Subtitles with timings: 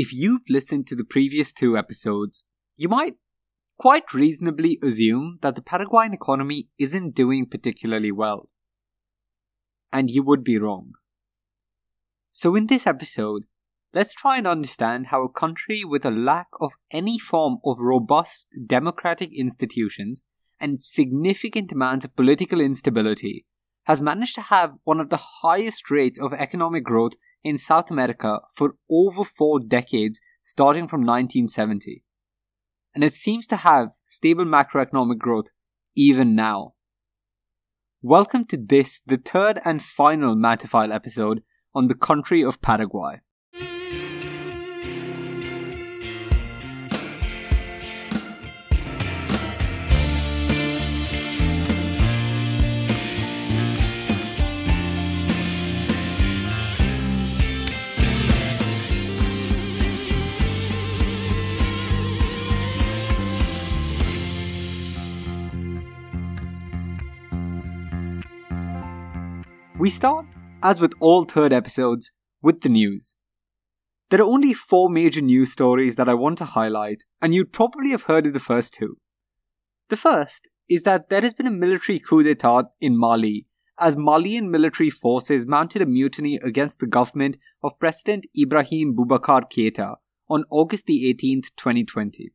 [0.00, 2.42] if you've listened to the previous two episodes,
[2.74, 3.16] you might
[3.78, 8.48] quite reasonably assume that the Paraguayan economy isn't doing particularly well.
[9.92, 10.92] And you would be wrong.
[12.32, 13.42] So, in this episode,
[13.92, 18.46] let's try and understand how a country with a lack of any form of robust
[18.66, 20.22] democratic institutions
[20.58, 23.44] and significant amounts of political instability
[23.84, 28.40] has managed to have one of the highest rates of economic growth in South America
[28.54, 32.04] for over four decades, starting from 1970.
[32.94, 35.46] And it seems to have stable macroeconomic growth
[35.96, 36.74] even now.
[38.02, 41.42] Welcome to this, the third and final Matterfile episode
[41.74, 43.20] on the country of Paraguay.
[69.80, 70.26] We start,
[70.62, 73.16] as with all third episodes, with the news.
[74.10, 77.92] There are only four major news stories that I want to highlight, and you'd probably
[77.92, 78.98] have heard of the first two.
[79.88, 83.46] The first is that there has been a military coup d'etat in Mali,
[83.78, 89.94] as Malian military forces mounted a mutiny against the government of President Ibrahim Boubacar Keita
[90.28, 92.32] on August 18, 2020.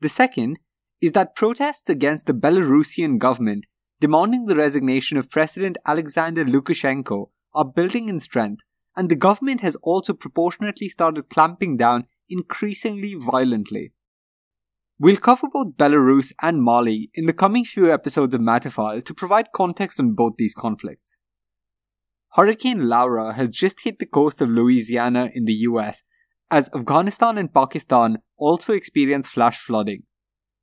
[0.00, 0.60] The second
[1.00, 3.66] is that protests against the Belarusian government
[4.00, 8.62] demanding the resignation of President Alexander Lukashenko are building in strength,
[8.96, 13.92] and the government has also proportionately started clamping down increasingly violently.
[14.98, 19.52] We'll cover both Belarus and Mali in the coming few episodes of Matterfile to provide
[19.54, 21.20] context on both these conflicts.
[22.32, 26.04] Hurricane Laura has just hit the coast of Louisiana in the US,
[26.50, 30.04] as Afghanistan and Pakistan also experience flash flooding.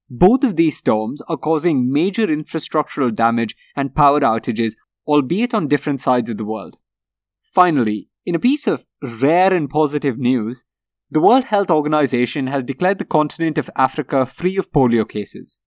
[0.10, 4.74] Both of these storms are causing major infrastructural damage and power outages,
[5.06, 6.78] albeit on different sides of the world.
[7.44, 10.64] Finally, in a piece of rare and positive news,
[11.10, 15.60] the World Health Organization has declared the continent of Africa free of polio cases.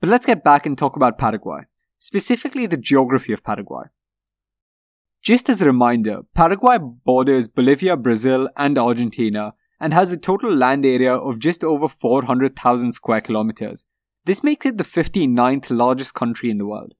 [0.00, 1.62] But let's get back and talk about Paraguay,
[1.98, 3.84] specifically the geography of Paraguay.
[5.22, 9.54] Just as a reminder, Paraguay borders Bolivia, Brazil, and Argentina,
[9.84, 13.84] and has a total land area of just over 400,000 square kilometers.
[14.24, 16.94] This makes it the 59th largest country in the world.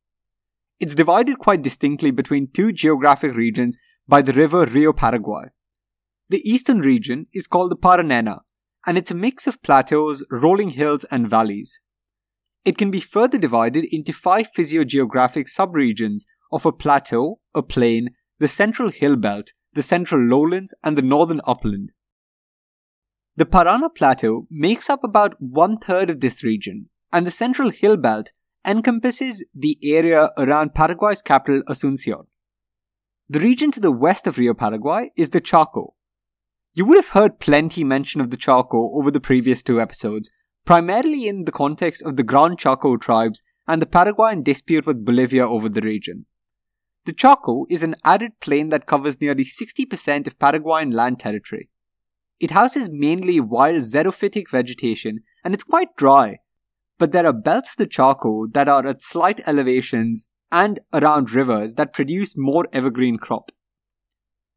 [0.79, 5.45] It's divided quite distinctly between two geographic regions by the river Rio Paraguay.
[6.29, 8.41] The eastern region is called the Paranena,
[8.87, 11.81] and it's a mix of plateaus, rolling hills, and valleys.
[12.67, 18.49] It can be further divided into five physiogeographic subregions of a plateau, a plain, the
[18.49, 21.93] central hill belt, the central lowlands, and the northern upland.
[23.37, 27.97] The Parana Plateau makes up about one third of this region, and the Central Hill
[27.97, 28.31] Belt
[28.65, 32.27] encompasses the area around Paraguay's capital Asuncion.
[33.29, 35.95] The region to the west of Rio Paraguay is the Chaco.
[36.75, 40.31] You would have heard plenty mention of the Chaco over the previous two episodes,
[40.65, 45.49] primarily in the context of the Gran Chaco tribes and the Paraguayan dispute with Bolivia
[45.49, 46.27] over the region.
[47.05, 51.69] The Chaco is an arid plain that covers nearly 60% of Paraguayan land territory.
[52.41, 56.39] It houses mainly wild xerophytic vegetation and it's quite dry,
[56.99, 61.75] but there are belts of the Chaco that are at slight elevations and around rivers
[61.75, 63.51] that produce more evergreen crop.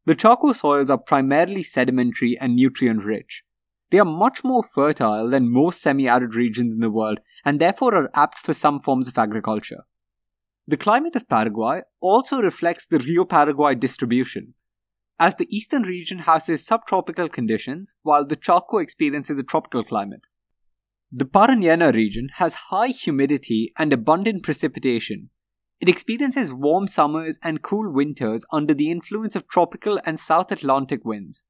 [0.06, 3.42] The Chaco soils are primarily sedimentary and nutrient rich.
[3.90, 7.94] They are much more fertile than most semi arid regions in the world and therefore
[7.94, 9.84] are apt for some forms of agriculture.
[10.66, 14.54] The climate of Paraguay also reflects the Rio Paraguay distribution,
[15.18, 20.26] as the eastern region houses subtropical conditions while the Chaco experiences a tropical climate.
[21.10, 25.30] The Paranena region has high humidity and abundant precipitation.
[25.80, 31.04] It experiences warm summers and cool winters under the influence of tropical and South Atlantic
[31.04, 31.44] winds.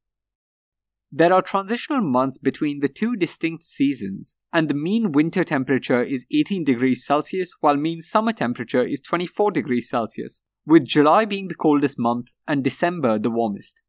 [1.11, 6.27] There are transitional months between the two distinct seasons, and the mean winter temperature is
[6.31, 11.55] 18 degrees Celsius while mean summer temperature is 24 degrees Celsius with July being the
[11.55, 13.81] coldest month and December the warmest.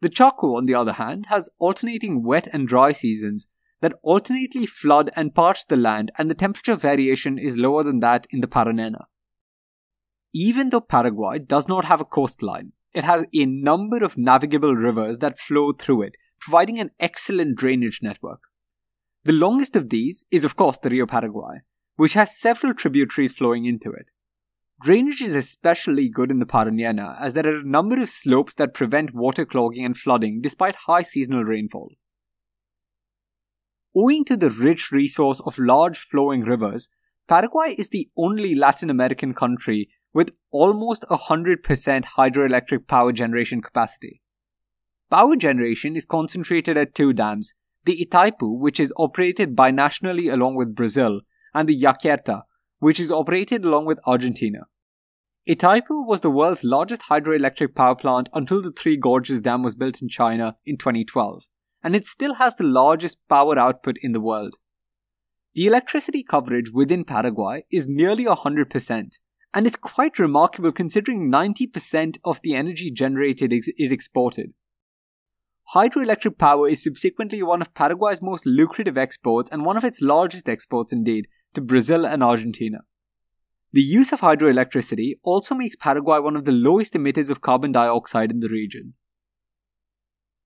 [0.00, 3.46] The Chaco, on the other hand, has alternating wet and dry seasons
[3.82, 8.26] that alternately flood and parch the land, and the temperature variation is lower than that
[8.30, 9.04] in the Paranena.
[10.32, 15.18] Even though Paraguay does not have a coastline, it has a number of navigable rivers
[15.18, 18.40] that flow through it, providing an excellent drainage network.
[19.24, 21.58] The longest of these is, of course, the Rio Paraguay,
[21.96, 24.06] which has several tributaries flowing into it.
[24.80, 28.74] Drainage is especially good in the Parañina as there are a number of slopes that
[28.74, 31.90] prevent water clogging and flooding despite high seasonal rainfall.
[33.96, 36.88] Owing to the rich resource of large flowing rivers,
[37.26, 44.22] Paraguay is the only Latin American country with almost 100% hydroelectric power generation capacity.
[45.10, 47.52] Power generation is concentrated at two dams,
[47.84, 51.22] the Itaipu, which is operated binationally along with Brazil,
[51.52, 52.42] and the Yacyretá,
[52.78, 54.66] which is operated along with Argentina.
[55.48, 60.02] Itaipu was the world's largest hydroelectric power plant until the Three Gorges Dam was built
[60.02, 61.44] in China in 2012,
[61.82, 64.54] and it still has the largest power output in the world.
[65.54, 69.18] The electricity coverage within Paraguay is nearly 100%,
[69.54, 74.52] and it's quite remarkable considering 90% of the energy generated is, is exported.
[75.74, 80.48] Hydroelectric power is subsequently one of Paraguay's most lucrative exports and one of its largest
[80.48, 82.78] exports indeed to Brazil and Argentina.
[83.72, 88.30] The use of hydroelectricity also makes Paraguay one of the lowest emitters of carbon dioxide
[88.30, 88.94] in the region.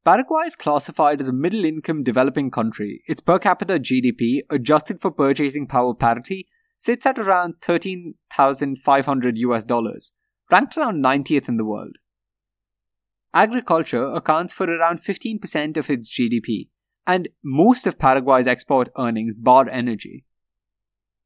[0.04, 3.02] Paraguay is classified as a middle income developing country.
[3.06, 10.10] Its per capita GDP, adjusted for purchasing power parity, sits at around 13,500 US dollars,
[10.50, 11.98] ranked around 90th in the world.
[13.32, 16.70] Agriculture accounts for around 15% of its GDP,
[17.06, 20.24] and most of Paraguay's export earnings bar energy.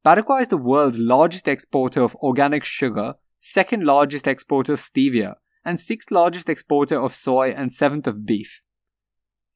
[0.06, 5.80] Paraguay is the world's largest exporter of organic sugar, second largest exporter of stevia, and
[5.80, 8.62] sixth largest exporter of soy and seventh of beef.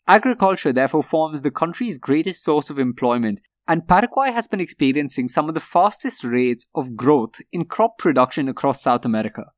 [0.09, 5.49] Agriculture therefore forms the country's greatest source of employment and Paraguay has been experiencing some
[5.49, 9.53] of the fastest rates of growth in crop production across South America.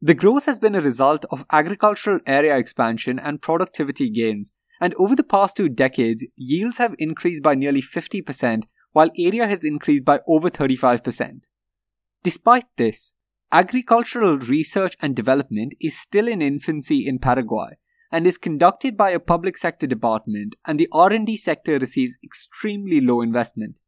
[0.00, 5.16] The growth has been a result of agricultural area expansion and productivity gains, and over
[5.16, 8.62] the past two decades, yields have increased by nearly 50%,
[8.96, 11.48] while area has increased by over 35%.
[12.22, 13.12] Despite this,
[13.52, 17.76] agricultural research and development is still in infancy in Paraguay,
[18.10, 23.20] and is conducted by a public sector department and the R&D sector receives extremely low
[23.20, 23.80] investment.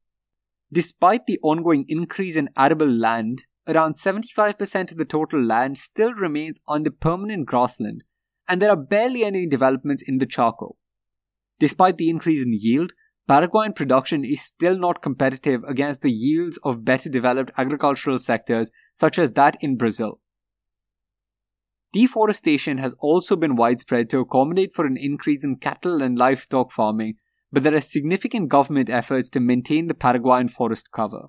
[0.70, 6.60] Despite the ongoing increase in arable land, around 75% of the total land still remains
[6.68, 8.04] under permanent grassland
[8.46, 10.76] and there are barely any developments in the Chaco.
[11.58, 12.92] Despite the increase in yield,
[13.28, 19.18] Paraguayan production is still not competitive against the yields of better developed agricultural sectors such
[19.18, 20.18] as that in Brazil.
[21.92, 27.16] Deforestation has also been widespread to accommodate for an increase in cattle and livestock farming,
[27.52, 31.26] but there are significant government efforts to maintain the Paraguayan forest cover.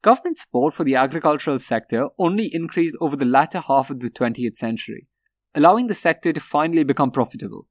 [0.00, 4.56] Government support for the agricultural sector only increased over the latter half of the 20th
[4.56, 5.06] century,
[5.54, 7.66] allowing the sector to finally become profitable.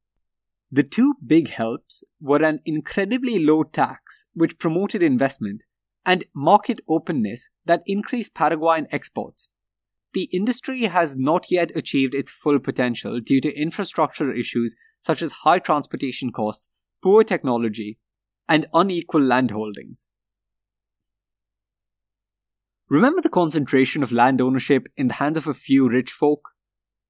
[0.72, 5.64] The two big helps were an incredibly low tax, which promoted investment,
[6.06, 9.50] and market openness that increased Paraguayan exports
[10.16, 15.44] the industry has not yet achieved its full potential due to infrastructure issues such as
[15.44, 16.70] high transportation costs,
[17.04, 18.00] poor technology,
[18.48, 20.08] and unequal land holdings.
[22.88, 26.55] Remember the concentration of land ownership in the hands of a few rich folk?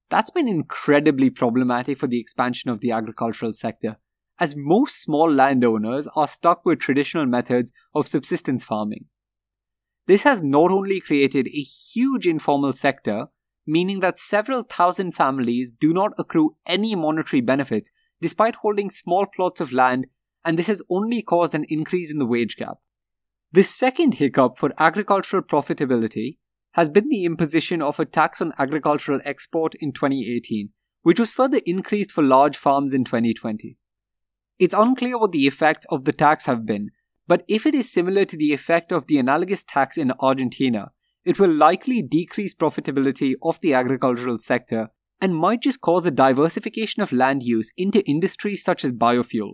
[0.10, 3.98] That's been incredibly problematic for the expansion of the agricultural sector,
[4.40, 9.06] as most small landowners are stuck with traditional methods of subsistence farming.
[10.07, 13.28] This has not only created a huge informal sector,
[13.66, 17.92] meaning that several thousand families do not accrue any monetary benefits
[18.22, 20.06] despite holding small plots of land,
[20.44, 22.77] and this has only caused an increase in the wage gap.
[23.51, 26.38] The second hiccup for agricultural profitability
[26.75, 30.72] has been the imposition of a tax on agricultural export in 2018,
[31.03, 33.77] which was further increased for large farms in 2020.
[34.60, 36.91] It's unclear what the effects of the tax have been,
[37.29, 40.91] but if it is similar to the effect of the analogous tax in Argentina,
[41.24, 44.89] it will likely decrease profitability of the agricultural sector
[45.22, 49.53] and might just cause a diversification of land use into industries such as biofuel.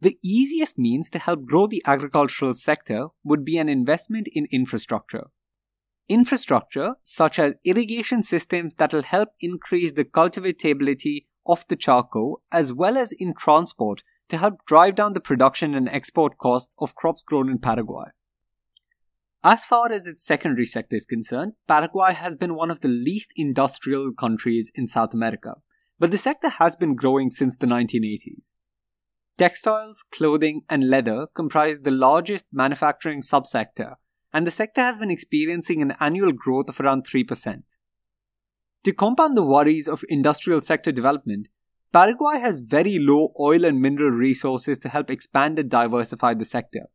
[0.00, 5.26] The easiest means to help grow the agricultural sector would be an investment in infrastructure.
[6.08, 12.72] Infrastructure, such as irrigation systems that will help increase the cultivatability of the Chaco, as
[12.72, 17.22] well as in transport to help drive down the production and export costs of crops
[17.22, 18.06] grown in Paraguay.
[19.44, 23.32] As far as its secondary sector is concerned, Paraguay has been one of the least
[23.36, 25.54] industrial countries in South America,
[25.98, 28.52] but the sector has been growing since the 1980s.
[29.36, 33.94] Textiles, clothing, and leather comprise the largest manufacturing subsector,
[34.32, 37.62] and the sector has been experiencing an annual growth of around 3%.
[38.84, 41.48] To compound the worries of industrial sector development,
[41.92, 46.88] Paraguay has very low oil and mineral resources to help expand and diversify the sector.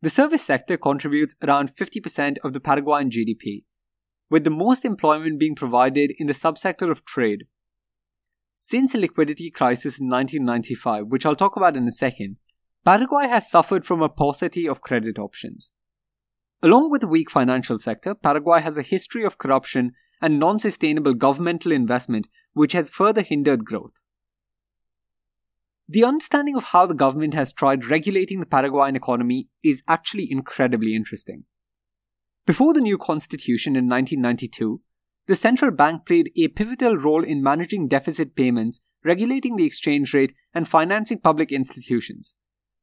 [0.00, 3.64] The service sector contributes around 50% of the Paraguayan GDP,
[4.30, 7.44] with the most employment being provided in the subsector of trade.
[8.54, 12.36] Since the liquidity crisis in 1995, which I'll talk about in a second,
[12.84, 15.72] Paraguay has suffered from a paucity of credit options.
[16.64, 19.92] Along with a weak financial sector, Paraguay has a history of corruption
[20.22, 24.00] and non sustainable governmental investment, which has further hindered growth.
[25.86, 30.94] The understanding of how the government has tried regulating the Paraguayan economy is actually incredibly
[30.94, 31.44] interesting.
[32.46, 34.80] Before the new constitution in 1992,
[35.26, 40.32] the central bank played a pivotal role in managing deficit payments, regulating the exchange rate,
[40.54, 42.36] and financing public institutions.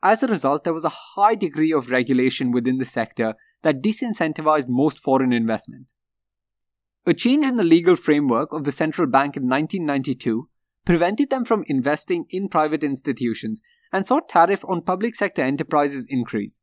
[0.03, 4.67] As a result, there was a high degree of regulation within the sector that disincentivized
[4.67, 5.93] most foreign investment.
[7.05, 10.47] A change in the legal framework of the central bank in 1992
[10.85, 16.61] prevented them from investing in private institutions and saw tariff on public sector enterprises increase.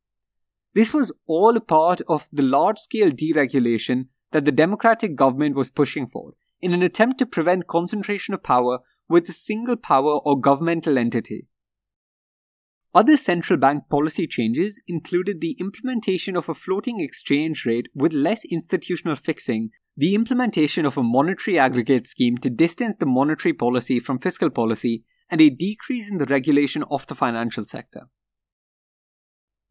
[0.75, 5.71] This was all a part of the large scale deregulation that the democratic government was
[5.71, 10.41] pushing for in an attempt to prevent concentration of power with a single power or
[10.41, 11.47] governmental entity.
[12.95, 18.45] Other central bank policy changes included the implementation of a floating exchange rate with less
[18.47, 24.21] institutional fixing the implementation of a monetary aggregate scheme to distance the monetary policy from
[24.21, 28.09] fiscal policy, and a decrease in the regulation of the financial sector.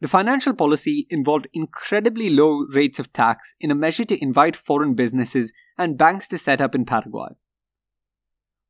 [0.01, 4.95] The financial policy involved incredibly low rates of tax in a measure to invite foreign
[4.95, 7.29] businesses and banks to set up in Paraguay.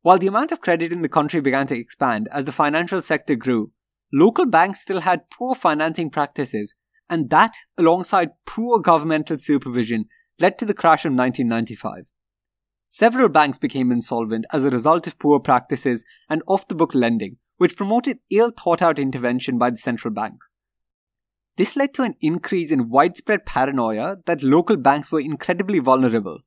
[0.04, 3.36] While the amount of credit in the country began to expand as the financial sector
[3.36, 3.72] grew,
[4.12, 6.76] local banks still had poor financing practices,
[7.10, 10.06] and that, alongside poor governmental supervision,
[10.40, 12.06] led to the crash of 1995.
[12.86, 17.38] Several banks became insolvent as a result of poor practices and off the book lending,
[17.58, 20.36] which promoted ill thought out intervention by the central bank.
[21.58, 26.40] This led to an increase in widespread paranoia that local banks were incredibly vulnerable.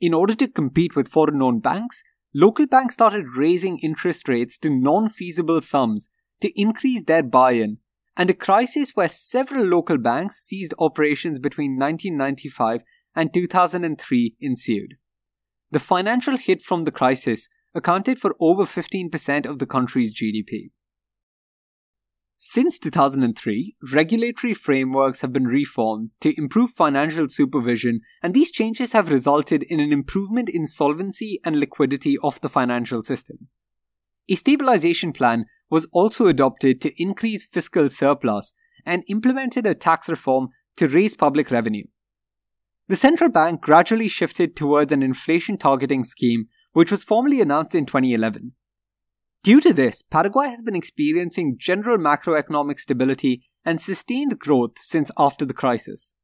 [0.00, 2.02] In order to compete with foreign owned banks,
[2.34, 6.08] local banks started raising interest rates to non feasible sums
[6.40, 7.78] to increase their buy in,
[8.16, 12.82] and a crisis where several local banks ceased operations between 1995
[13.14, 14.94] and 2003 ensued.
[15.70, 20.70] The financial hit from the crisis accounted for over 15% of the country's GDP.
[22.38, 29.10] Since 2003, regulatory frameworks have been reformed to improve financial supervision, and these changes have
[29.10, 33.48] resulted in an improvement in solvency and liquidity of the financial system.
[34.28, 38.52] A stabilization plan was also adopted to increase fiscal surplus
[38.84, 41.84] and implemented a tax reform to raise public revenue.
[42.88, 47.84] The central bank gradually shifted towards an inflation targeting scheme, which was formally announced in
[47.86, 48.52] 2011.
[49.42, 55.44] Due to this, Paraguay has been experiencing general macroeconomic stability and sustained growth since after
[55.44, 56.14] the crisis.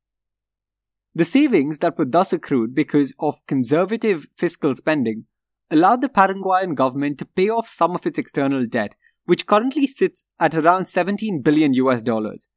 [1.15, 5.27] The savings that were thus accrued because of conservative fiscal spending
[5.71, 8.95] allowed the Paraguayan government to pay off some of its external debt,
[9.33, 12.49] which currently sits at around 17 billion US dollars,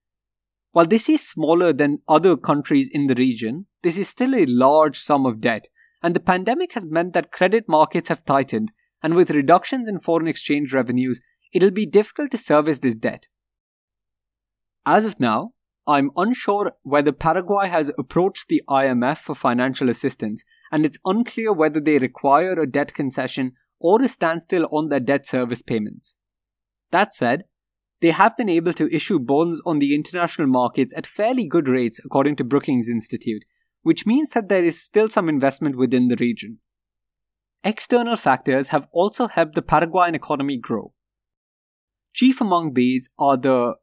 [0.74, 5.00] while this is smaller than other countries in the region, this is still a large
[5.00, 5.70] sum of debt,
[6.03, 10.27] and the pandemic has meant that credit markets have tightened, and with reductions in foreign
[10.27, 11.22] exchange revenues,
[11.53, 13.29] it'll be difficult to service this debt.
[14.86, 15.51] As of now,
[15.88, 21.79] I'm unsure whether Paraguay has approached the IMF for financial assistance, and it's unclear whether
[21.79, 26.17] they require a debt concession or a standstill on their debt service payments.
[26.96, 27.44] That said,
[28.00, 32.00] they have been able to issue bonds on the international markets at fairly good rates,
[32.00, 33.44] according to Brookings Institute,
[33.82, 36.60] which means that there is still some investment within the region.
[37.66, 40.94] External factors have also helped the Paraguayan economy grow.
[42.14, 43.74] Chief among these are the,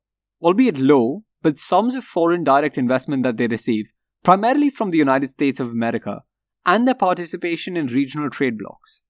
[0.40, 3.92] albeit low, but sums of foreign direct investment that they receive,
[4.24, 6.22] primarily from the United States of America,
[6.64, 9.02] and their participation in regional trade blocs.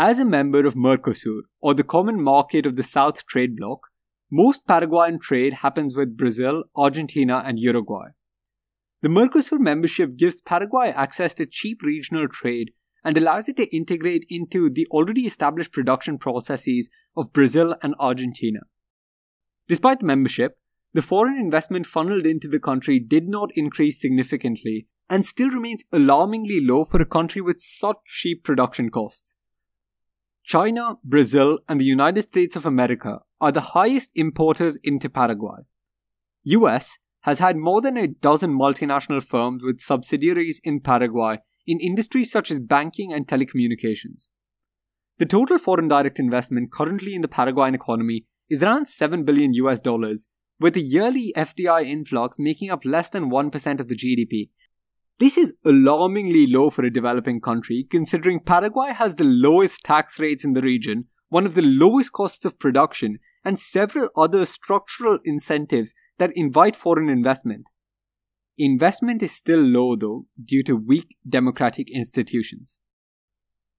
[0.00, 3.80] As a member of Mercosur, or the Common Market of the South Trade Bloc,
[4.30, 8.10] most Paraguayan trade happens with Brazil, Argentina, and Uruguay.
[9.02, 12.70] The Mercosur membership gives Paraguay access to cheap regional trade
[13.02, 18.60] and allows it to integrate into the already established production processes of Brazil and Argentina.
[19.66, 20.58] Despite the membership,
[20.92, 26.60] the foreign investment funneled into the country did not increase significantly and still remains alarmingly
[26.62, 29.34] low for a country with such cheap production costs.
[30.48, 35.58] China, Brazil, and the United States of America are the highest importers into Paraguay.
[36.44, 41.36] US has had more than a dozen multinational firms with subsidiaries in Paraguay
[41.66, 44.30] in industries such as banking and telecommunications.
[45.18, 49.82] The total foreign direct investment currently in the Paraguayan economy is around 7 billion US
[49.82, 50.28] dollars,
[50.58, 54.48] with a yearly FDI influx making up less than 1% of the GDP.
[55.18, 60.44] This is alarmingly low for a developing country, considering Paraguay has the lowest tax rates
[60.44, 65.92] in the region, one of the lowest costs of production, and several other structural incentives
[66.18, 67.68] that invite foreign investment.
[68.56, 72.78] Investment is still low, though, due to weak democratic institutions.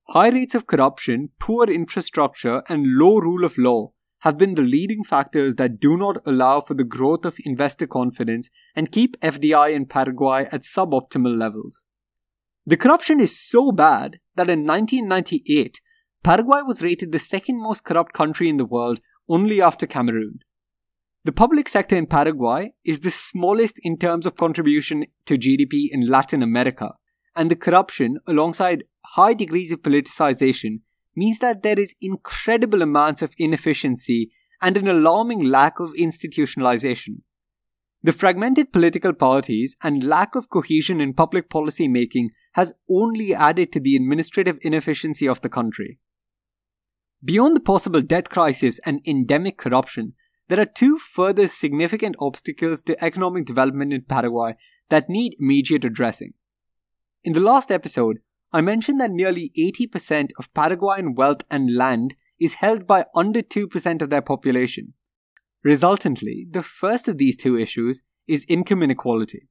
[0.10, 5.04] High rates of corruption, poor infrastructure, and low rule of law have been the leading
[5.04, 8.50] factors that do not allow for the growth of investor confidence
[8.80, 11.84] and keep FDI in Paraguay at suboptimal levels.
[12.66, 15.82] The corruption is so bad that in 1998,
[16.24, 20.40] Paraguay was rated the second most corrupt country in the world only after Cameroon.
[21.26, 26.08] The public sector in Paraguay is the smallest in terms of contribution to GDP in
[26.08, 26.94] Latin America,
[27.36, 30.80] and the corruption, alongside high degrees of politicization,
[31.18, 34.32] means that there is incredible amounts of inefficiency
[34.62, 37.24] and an alarming lack of institutionalization.
[38.02, 43.74] The fragmented political parties and lack of cohesion in public policy making has only added
[43.74, 46.00] to the administrative inefficiency of the country.
[47.24, 50.14] Beyond the possible debt crisis and endemic corruption,
[50.48, 54.56] there are two further significant obstacles to economic development in Paraguay
[54.90, 56.34] that need immediate addressing.
[57.26, 58.20] In the last episode,
[58.54, 64.02] I mentioned that nearly 80% of Paraguayan wealth and land is held by under 2%
[64.02, 64.94] of their population.
[65.64, 69.50] Resultantly, the first of these two issues is income inequality.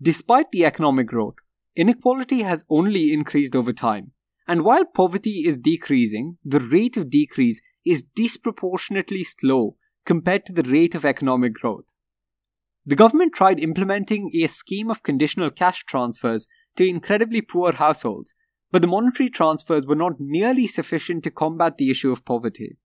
[0.00, 1.36] Despite the economic growth,
[1.76, 4.12] inequality has only increased over time.
[4.48, 10.68] And while poverty is decreasing, the rate of decrease is disproportionately slow compared to the
[10.68, 11.94] rate of economic growth.
[12.84, 18.34] The government tried implementing a scheme of conditional cash transfers to incredibly poor households,
[18.72, 22.76] but the monetary transfers were not nearly sufficient to combat the issue of poverty.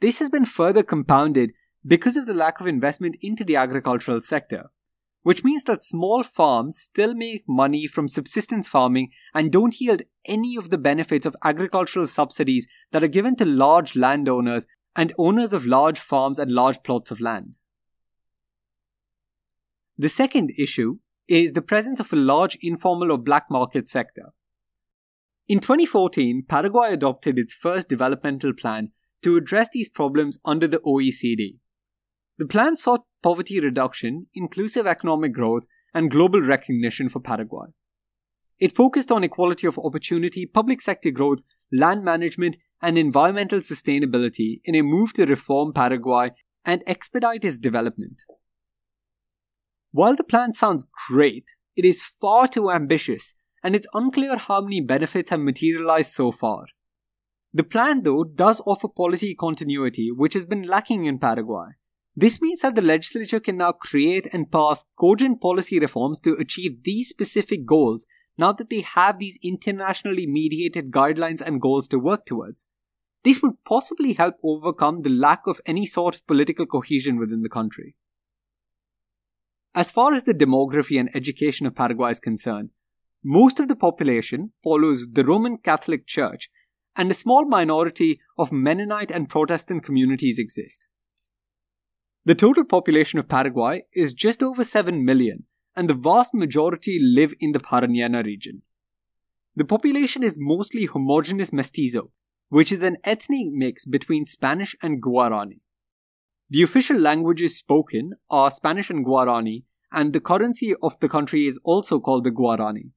[0.00, 1.52] This has been further compounded
[1.86, 4.70] because of the lack of investment into the agricultural sector,
[5.22, 10.56] which means that small farms still make money from subsistence farming and don't yield any
[10.56, 15.66] of the benefits of agricultural subsidies that are given to large landowners and owners of
[15.66, 17.56] large farms and large plots of land.
[19.98, 24.32] The second issue is the presence of a large informal or black market sector.
[25.48, 31.56] In 2014, Paraguay adopted its first developmental plan to address these problems under the OECD.
[32.38, 37.66] The plan sought poverty reduction, inclusive economic growth, and global recognition for Paraguay.
[38.58, 41.40] It focused on equality of opportunity, public sector growth,
[41.72, 46.30] land management, and environmental sustainability in a move to reform Paraguay
[46.64, 48.22] and expedite its development.
[49.92, 54.80] While the plan sounds great, it is far too ambitious, and it's unclear how many
[54.80, 56.66] benefits have materialized so far.
[57.56, 61.68] The plan, though, does offer policy continuity, which has been lacking in Paraguay.
[62.14, 66.82] This means that the legislature can now create and pass cogent policy reforms to achieve
[66.82, 72.26] these specific goals now that they have these internationally mediated guidelines and goals to work
[72.26, 72.66] towards.
[73.24, 77.48] This would possibly help overcome the lack of any sort of political cohesion within the
[77.48, 77.94] country.
[79.74, 82.68] As far as the demography and education of Paraguay is concerned,
[83.24, 86.50] most of the population follows the Roman Catholic Church,
[86.96, 90.86] and a small minority of Mennonite and Protestant communities exist.
[92.24, 95.44] The total population of Paraguay is just over 7 million,
[95.76, 98.62] and the vast majority live in the Parañana region.
[99.54, 102.10] The population is mostly homogeneous mestizo,
[102.48, 105.60] which is an ethnic mix between Spanish and Guarani.
[106.50, 111.58] The official languages spoken are Spanish and Guarani, and the currency of the country is
[111.64, 112.90] also called the Guarani.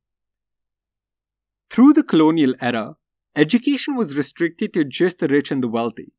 [1.70, 2.96] Through the colonial era,
[3.36, 6.13] education was restricted to just the rich and the wealthy.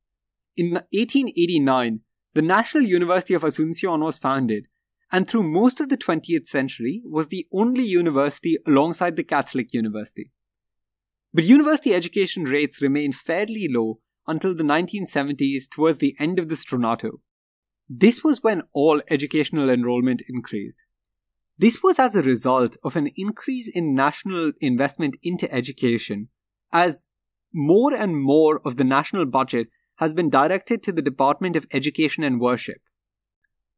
[0.56, 2.00] In 1889,
[2.34, 4.66] the National University of Asuncion was founded,
[5.12, 10.30] and through most of the 20th century was the only university alongside the Catholic University.
[11.32, 16.54] But university education rates remained fairly low until the 1970s towards the end of the
[16.54, 17.20] Stronato.
[17.88, 20.84] This was when all educational enrollment increased.
[21.58, 26.28] This was as a result of an increase in national investment into education,
[26.72, 27.08] as
[27.52, 32.24] more and more of the national budget has been directed to the Department of Education
[32.24, 32.78] and Worship.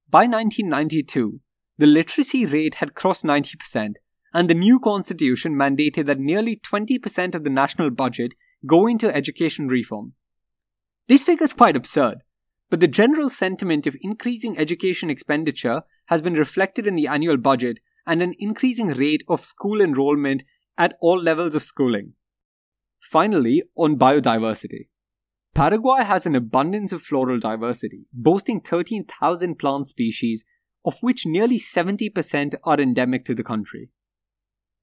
[0.09, 1.41] By 1992,
[1.79, 3.95] the literacy rate had crossed 90%,
[4.35, 8.33] and the new constitution mandated that nearly 20% of the national budget
[8.67, 10.13] go into education reform.
[11.09, 12.19] This figure is quite absurd,
[12.71, 17.79] but the general sentiment of increasing education expenditure has been reflected in the annual budget
[18.07, 20.45] and an increasing rate of school enrollment
[20.79, 22.15] at all levels of schooling.
[23.03, 24.87] Finally, on biodiversity.
[25.55, 30.45] Paraguay has an abundance of floral diversity, boasting 13,000 plant species,
[30.85, 33.91] of which nearly 70% are endemic to the country.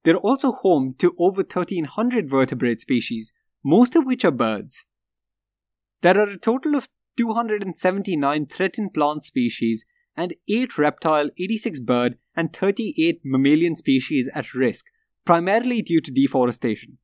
[0.04, 3.32] They're also home to over 1,300 vertebrate species,
[3.64, 4.86] most of which are birds.
[6.02, 12.54] There are a total of 279 threatened plant species and 8 reptile, 86 bird, and
[12.54, 14.86] 38 mammalian species at risk,
[15.26, 16.98] primarily due to deforestation.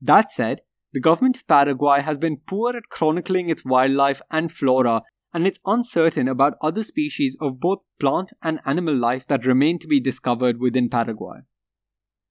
[0.00, 0.60] That said,
[0.92, 5.02] the government of Paraguay has been poor at chronicling its wildlife and flora,
[5.34, 9.86] and it's uncertain about other species of both plant and animal life that remain to
[9.86, 11.40] be discovered within Paraguay.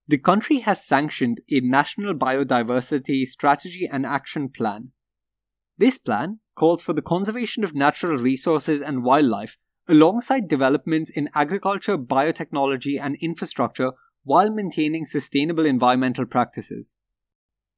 [0.08, 4.92] The country has sanctioned a National Biodiversity Strategy and Action Plan.
[5.78, 11.98] This plan calls for the conservation of natural resources and wildlife alongside developments in agriculture,
[11.98, 13.92] biotechnology, and infrastructure
[14.24, 16.96] while maintaining sustainable environmental practices.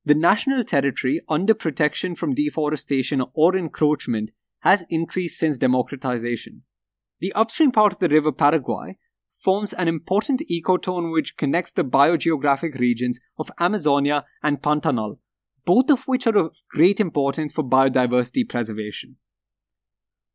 [0.05, 4.31] The national territory under protection from deforestation or encroachment
[4.62, 6.63] has increased since democratization.
[7.19, 8.97] The upstream part of the river Paraguay
[9.29, 15.17] forms an important ecotone which connects the biogeographic regions of Amazonia and Pantanal,
[15.65, 19.17] both of which are of great importance for biodiversity preservation.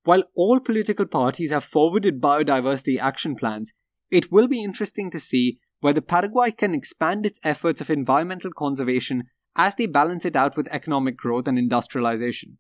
[0.05, 3.73] While all political parties have forwarded biodiversity action plans,
[4.11, 9.25] it will be interesting to see whether Paraguay can expand its efforts of environmental conservation
[9.57, 12.59] as they balance it out with economic growth and industrialization.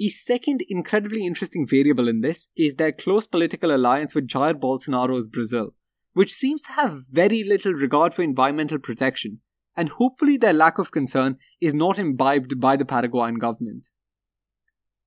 [0.00, 5.26] A second incredibly interesting variable in this is their close political alliance with Jair Bolsonaro's
[5.26, 5.70] Brazil,
[6.12, 9.40] which seems to have very little regard for environmental protection,
[9.76, 13.88] and hopefully their lack of concern is not imbibed by the Paraguayan government.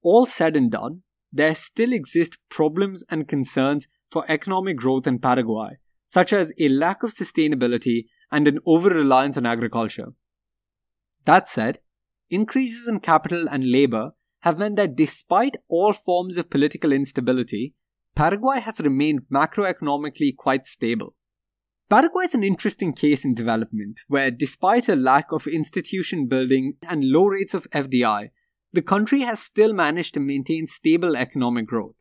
[0.02, 5.78] All said and done, there still exist problems and concerns for economic growth in Paraguay,
[6.08, 10.14] such as a lack of sustainability and an over reliance on agriculture.
[11.26, 11.80] That said,
[12.30, 17.76] increases in capital and labor have meant that despite all forms of political instability,
[18.16, 21.16] Paraguay has remained macroeconomically quite stable.
[21.90, 27.04] Paraguay is an interesting case in development, where despite a lack of institution building and
[27.04, 28.30] low rates of FDI,
[28.72, 31.96] the country has still managed to maintain stable economic growth.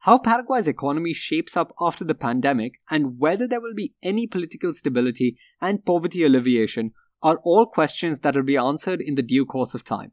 [0.00, 4.72] How Paraguay's economy shapes up after the pandemic and whether there will be any political
[4.72, 9.74] stability and poverty alleviation are all questions that will be answered in the due course
[9.74, 10.12] of time.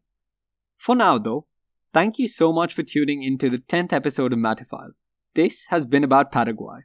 [0.78, 1.48] For now, though,
[1.94, 4.92] thank you so much for tuning into the 10th episode of Matterfile.
[5.36, 6.82] This has been about Paraguay.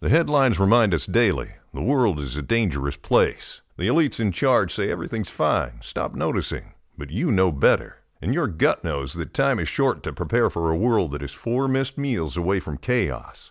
[0.00, 3.62] The headlines remind us daily the world is a dangerous place.
[3.76, 6.74] The elites in charge say everything's fine, stop noticing.
[6.96, 8.04] But you know better.
[8.22, 11.32] And your gut knows that time is short to prepare for a world that is
[11.32, 13.50] four missed meals away from chaos.